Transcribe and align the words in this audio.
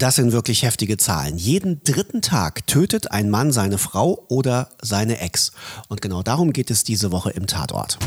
Das 0.00 0.16
sind 0.16 0.32
wirklich 0.32 0.62
heftige 0.62 0.96
Zahlen. 0.96 1.36
Jeden 1.36 1.84
dritten 1.84 2.22
Tag 2.22 2.66
tötet 2.66 3.10
ein 3.10 3.28
Mann 3.28 3.52
seine 3.52 3.76
Frau 3.76 4.24
oder 4.28 4.70
seine 4.80 5.20
Ex. 5.20 5.52
Und 5.88 6.00
genau 6.00 6.22
darum 6.22 6.54
geht 6.54 6.70
es 6.70 6.84
diese 6.84 7.12
Woche 7.12 7.32
im 7.32 7.46
Tatort. 7.46 7.98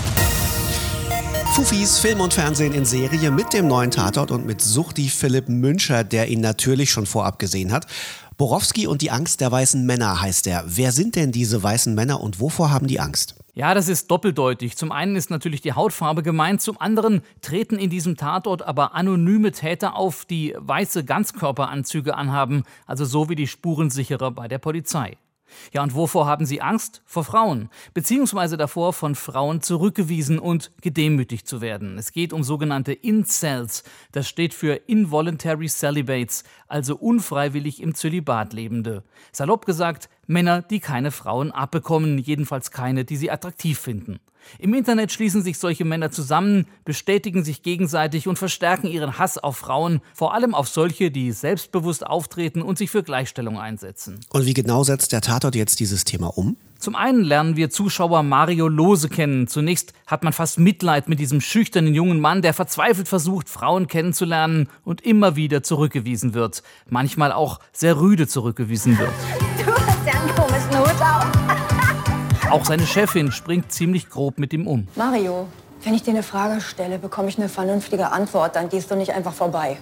Fufis 1.54 2.00
Film 2.00 2.20
und 2.20 2.34
Fernsehen 2.34 2.74
in 2.74 2.86
Serie 2.86 3.30
mit 3.30 3.54
dem 3.54 3.68
neuen 3.68 3.92
Tatort 3.92 4.32
und 4.32 4.44
mit 4.44 4.60
Suchti 4.60 5.08
Philipp 5.08 5.50
Müncher, 5.50 6.04
der 6.04 6.30
ihn 6.30 6.42
natürlich 6.42 6.90
schon 6.90 7.06
vorab 7.06 7.38
gesehen 7.38 7.72
hat. 7.72 7.86
Borowski 8.38 8.88
und 8.88 9.04
die 9.04 9.12
Angst 9.12 9.40
der 9.40 9.52
weißen 9.52 9.86
Männer 9.86 10.20
heißt 10.20 10.48
er. 10.48 10.64
Wer 10.66 10.92
sind 10.92 11.16
denn 11.16 11.32
diese 11.32 11.62
weißen 11.62 11.94
Männer 11.94 12.22
und 12.22 12.40
wovor 12.40 12.72
haben 12.72 12.88
die 12.88 13.00
Angst? 13.00 13.36
Ja, 13.56 13.76
das 13.76 13.88
ist 13.88 14.10
doppeldeutig. 14.10 14.76
Zum 14.78 14.92
einen 14.92 15.16
ist 15.16 15.30
natürlich 15.30 15.62
die 15.62 15.74
Hautfarbe 15.74 16.24
gemeint, 16.24 16.60
zum 16.64 16.82
anderen 16.82 17.22
treten 17.42 17.78
in 17.78 17.92
diesem 17.92 18.18
Tatort 18.18 18.64
aber 18.64 18.96
anonyme 18.96 19.52
Täter 19.52 19.96
auf, 19.96 20.26
die 20.26 20.56
weiße 20.58 21.06
Ganzkörperanzüge 21.06 22.16
anhaben, 22.16 22.64
also 22.88 23.06
so 23.06 23.30
wie 23.30 23.36
die 23.36 23.48
Spurensicherer 23.48 24.32
bei 24.32 24.48
der 24.48 24.58
Polizei. 24.58 25.18
Ja, 25.72 25.84
und 25.84 25.94
wovor 25.94 26.26
haben 26.26 26.48
sie 26.48 26.62
Angst? 26.62 27.04
Vor 27.06 27.24
Frauen, 27.24 27.70
beziehungsweise 27.94 28.58
davor, 28.58 28.92
von 28.92 29.14
Frauen 29.14 29.62
zurückgewiesen 29.62 30.40
und 30.40 30.72
gedemütigt 30.82 31.48
zu 31.48 31.62
werden. 31.62 32.00
Es 32.00 32.12
geht 32.12 32.34
um 32.34 32.44
sogenannte 32.44 32.94
Incels. 32.94 33.84
Das 34.12 34.28
steht 34.28 34.56
für 34.56 34.74
Involuntary 34.88 35.68
Celibates, 35.68 36.44
also 36.68 36.96
unfreiwillig 36.96 37.82
im 37.82 37.94
Zölibat 37.94 38.54
lebende. 38.54 39.04
Salopp 39.32 39.68
gesagt, 39.68 40.10
Männer, 40.28 40.62
die 40.62 40.80
keine 40.80 41.12
Frauen 41.12 41.52
abbekommen, 41.52 42.18
jedenfalls 42.18 42.72
keine, 42.72 43.06
die 43.06 43.18
sie 43.18 43.32
attraktiv 43.32 43.80
finden. 43.80 44.20
Im 44.60 44.74
Internet 44.74 45.12
schließen 45.12 45.42
sich 45.42 45.58
solche 45.58 45.86
Männer 45.86 46.12
zusammen, 46.12 46.68
bestätigen 46.86 47.44
sich 47.44 47.64
gegenseitig 47.64 48.28
und 48.28 48.38
verstärken 48.38 48.88
ihren 48.88 49.18
Hass 49.18 49.38
auf 49.38 49.58
Frauen, 49.58 50.02
vor 50.14 50.34
allem 50.34 50.54
auf 50.54 50.68
solche, 50.68 51.12
die 51.12 51.32
selbstbewusst 51.32 52.06
auftreten 52.06 52.62
und 52.62 52.78
sich 52.78 52.92
für 52.92 53.04
Gleichstellung 53.04 53.60
einsetzen. 53.60 54.20
Und 54.30 54.46
wie 54.46 54.54
genau 54.54 54.84
setzt 54.84 55.12
der 55.12 55.22
Tatort 55.22 55.56
jetzt 55.56 55.80
dieses 55.80 56.04
Thema 56.06 56.28
um? 56.38 56.58
Zum 56.78 56.96
einen 56.98 57.24
lernen 57.24 57.56
wir 57.56 57.70
Zuschauer 57.70 58.24
Mario 58.24 58.68
Lose 58.68 59.08
kennen. 59.08 59.48
Zunächst 59.48 59.94
hat 60.06 60.26
man 60.26 60.34
fast 60.34 60.60
Mitleid 60.60 61.08
mit 61.08 61.18
diesem 61.18 61.40
schüchternen 61.40 61.94
jungen 61.94 62.20
Mann, 62.20 62.42
der 62.42 62.54
verzweifelt 62.54 63.08
versucht, 63.08 63.48
Frauen 63.48 63.88
kennenzulernen 63.88 64.68
und 64.84 65.00
immer 65.00 65.38
wieder 65.38 65.64
zurückgewiesen 65.64 66.34
wird. 66.34 66.62
Manchmal 66.90 67.32
auch 67.32 67.62
sehr 67.72 68.02
rüde 68.02 68.28
zurückgewiesen 68.28 69.00
wird. 69.00 69.14
Auch 72.50 72.66
seine 72.66 72.86
Chefin 72.86 73.32
springt 73.32 73.72
ziemlich 73.72 74.10
grob 74.10 74.38
mit 74.38 74.54
ihm 74.54 74.68
um. 74.68 74.88
Mario, 74.96 75.48
wenn 75.84 75.96
ich 75.96 76.04
dir 76.04 76.12
eine 76.12 76.24
Frage 76.24 76.62
stelle, 76.62 77.00
bekomme 77.00 77.30
ich 77.30 77.38
eine 77.38 77.50
vernünftige 77.50 78.12
Antwort, 78.12 78.56
dann 78.56 78.70
gehst 78.70 78.92
du 78.92 78.96
nicht 78.96 79.12
einfach 79.12 79.34
vorbei. 79.34 79.78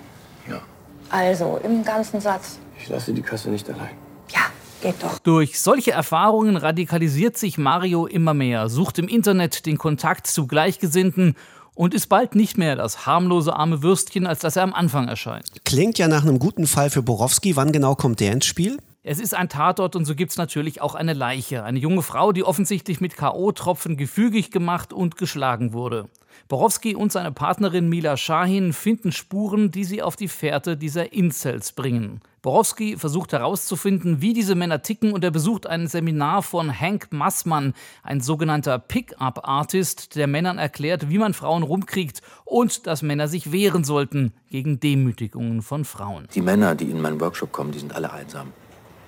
Ja. 0.49 0.61
Also, 1.09 1.59
im 1.63 1.83
ganzen 1.83 2.21
Satz. 2.21 2.59
Ich 2.81 2.87
lasse 2.87 3.13
die 3.13 3.21
Kasse 3.21 3.49
nicht 3.49 3.69
allein. 3.69 3.91
Ja, 4.29 4.39
geht 4.81 5.03
doch. 5.03 5.19
Durch 5.19 5.59
solche 5.59 5.91
Erfahrungen 5.91 6.55
radikalisiert 6.55 7.37
sich 7.37 7.57
Mario 7.57 8.07
immer 8.07 8.33
mehr, 8.33 8.69
sucht 8.69 8.97
im 8.99 9.07
Internet 9.07 9.65
den 9.65 9.77
Kontakt 9.77 10.27
zu 10.27 10.47
Gleichgesinnten 10.47 11.35
und 11.75 11.93
ist 11.93 12.07
bald 12.07 12.35
nicht 12.35 12.57
mehr 12.57 12.75
das 12.75 13.05
harmlose 13.05 13.53
arme 13.53 13.83
Würstchen, 13.83 14.25
als 14.25 14.39
das 14.39 14.55
er 14.55 14.63
am 14.63 14.73
Anfang 14.73 15.07
erscheint. 15.07 15.65
Klingt 15.65 15.97
ja 15.97 16.07
nach 16.07 16.23
einem 16.23 16.39
guten 16.39 16.67
Fall 16.67 16.89
für 16.89 17.03
Borowski. 17.03 17.55
Wann 17.55 17.71
genau 17.71 17.95
kommt 17.95 18.19
der 18.21 18.31
ins 18.31 18.45
Spiel? 18.45 18.77
Es 19.03 19.19
ist 19.19 19.33
ein 19.33 19.49
Tatort 19.49 19.95
und 19.95 20.05
so 20.05 20.13
gibt 20.13 20.29
es 20.29 20.37
natürlich 20.37 20.79
auch 20.79 20.93
eine 20.93 21.13
Leiche. 21.13 21.63
Eine 21.63 21.79
junge 21.79 22.03
Frau, 22.03 22.31
die 22.31 22.43
offensichtlich 22.43 23.01
mit 23.01 23.17
K.O.-Tropfen 23.17 23.95
gefügig 23.95 24.51
gemacht 24.51 24.93
und 24.93 25.17
geschlagen 25.17 25.73
wurde. 25.73 26.07
Borowski 26.47 26.93
und 26.93 27.11
seine 27.11 27.31
Partnerin 27.31 27.89
Mila 27.89 28.15
Shahin 28.15 28.73
finden 28.73 29.11
Spuren, 29.11 29.71
die 29.71 29.85
sie 29.85 30.03
auf 30.03 30.17
die 30.17 30.27
Fährte 30.27 30.77
dieser 30.77 31.13
Incels 31.13 31.71
bringen. 31.71 32.21
Borowski 32.43 32.95
versucht 32.95 33.33
herauszufinden, 33.33 34.21
wie 34.21 34.33
diese 34.33 34.53
Männer 34.53 34.83
ticken 34.83 35.13
und 35.13 35.23
er 35.23 35.31
besucht 35.31 35.65
ein 35.65 35.87
Seminar 35.87 36.43
von 36.43 36.71
Hank 36.71 37.07
Massmann, 37.11 37.73
ein 38.03 38.21
sogenannter 38.21 38.77
Pick-up-Artist, 38.77 40.15
der 40.15 40.27
Männern 40.27 40.59
erklärt, 40.59 41.09
wie 41.09 41.17
man 41.17 41.33
Frauen 41.33 41.63
rumkriegt 41.63 42.21
und 42.45 42.85
dass 42.85 43.01
Männer 43.01 43.27
sich 43.27 43.51
wehren 43.51 43.83
sollten 43.83 44.33
gegen 44.51 44.79
Demütigungen 44.79 45.63
von 45.63 45.85
Frauen. 45.85 46.27
Die 46.35 46.41
Männer, 46.41 46.75
die 46.75 46.91
in 46.91 47.01
meinen 47.01 47.19
Workshop 47.19 47.51
kommen, 47.51 47.71
die 47.71 47.79
sind 47.79 47.95
alle 47.95 48.13
einsam. 48.13 48.53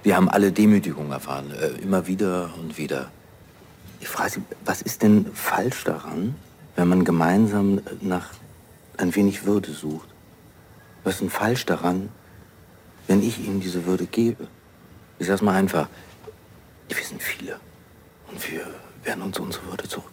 Wir 0.03 0.17
haben 0.17 0.27
alle 0.27 0.51
Demütigung 0.51 1.11
erfahren, 1.13 1.51
äh, 1.51 1.81
immer 1.81 2.07
wieder 2.07 2.53
und 2.59 2.77
wieder. 2.77 3.09
Ich 4.01 4.09
frage 4.09 4.31
Sie, 4.31 4.41
was 4.65 4.81
ist 4.81 5.01
denn 5.01 5.27
falsch 5.33 5.85
daran, 5.85 6.35
wenn 6.75 6.89
man 6.89 7.05
gemeinsam 7.05 7.81
nach 8.01 8.31
ein 8.97 9.15
wenig 9.15 9.45
Würde 9.45 9.71
sucht? 9.71 10.09
Was 11.05 11.15
ist 11.15 11.21
denn 11.21 11.29
falsch 11.29 11.65
daran, 11.65 12.09
wenn 13.07 13.23
ich 13.23 13.39
Ihnen 13.39 13.61
diese 13.61 13.85
Würde 13.85 14.05
gebe? 14.05 14.47
Ich 15.19 15.27
sage 15.27 15.35
es 15.35 15.41
mal 15.41 15.55
einfach, 15.55 15.87
wir 16.89 17.03
sind 17.03 17.23
viele 17.23 17.57
und 18.29 18.51
wir 18.51 18.67
werden 19.05 19.23
uns 19.23 19.39
unsere 19.39 19.65
Würde 19.67 19.87
zurückholen. 19.87 20.12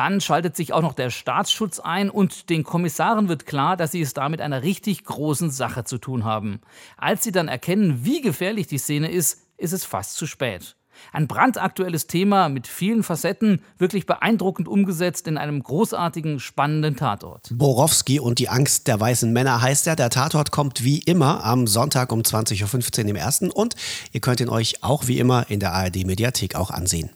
Dann 0.00 0.22
schaltet 0.22 0.56
sich 0.56 0.72
auch 0.72 0.80
noch 0.80 0.94
der 0.94 1.10
Staatsschutz 1.10 1.78
ein 1.78 2.08
und 2.08 2.48
den 2.48 2.64
Kommissaren 2.64 3.28
wird 3.28 3.44
klar, 3.44 3.76
dass 3.76 3.92
sie 3.92 4.00
es 4.00 4.14
da 4.14 4.30
mit 4.30 4.40
einer 4.40 4.62
richtig 4.62 5.04
großen 5.04 5.50
Sache 5.50 5.84
zu 5.84 5.98
tun 5.98 6.24
haben. 6.24 6.62
Als 6.96 7.22
sie 7.22 7.32
dann 7.32 7.48
erkennen, 7.48 8.02
wie 8.02 8.22
gefährlich 8.22 8.66
die 8.66 8.78
Szene 8.78 9.10
ist, 9.10 9.42
ist 9.58 9.74
es 9.74 9.84
fast 9.84 10.14
zu 10.14 10.26
spät. 10.26 10.74
Ein 11.12 11.28
brandaktuelles 11.28 12.06
Thema 12.06 12.48
mit 12.48 12.66
vielen 12.66 13.02
Facetten, 13.02 13.60
wirklich 13.76 14.06
beeindruckend 14.06 14.68
umgesetzt 14.68 15.28
in 15.28 15.36
einem 15.36 15.62
großartigen, 15.62 16.40
spannenden 16.40 16.96
Tatort. 16.96 17.50
Borowski 17.52 18.20
und 18.20 18.38
die 18.38 18.48
Angst 18.48 18.88
der 18.88 18.98
weißen 18.98 19.30
Männer 19.30 19.60
heißt 19.60 19.86
er. 19.86 19.96
Der 19.96 20.08
Tatort 20.08 20.50
kommt 20.50 20.82
wie 20.82 21.00
immer 21.00 21.44
am 21.44 21.66
Sonntag 21.66 22.10
um 22.10 22.22
20.15 22.22 23.02
Uhr 23.02 23.10
im 23.10 23.16
ersten 23.16 23.50
und 23.50 23.76
ihr 24.12 24.22
könnt 24.22 24.40
ihn 24.40 24.48
euch 24.48 24.82
auch 24.82 25.08
wie 25.08 25.18
immer 25.18 25.50
in 25.50 25.60
der 25.60 25.74
ARD 25.74 26.06
Mediathek 26.06 26.54
auch 26.54 26.70
ansehen. 26.70 27.10